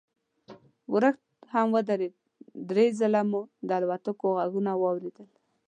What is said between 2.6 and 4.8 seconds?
درې ځله مو د الوتکو غږونه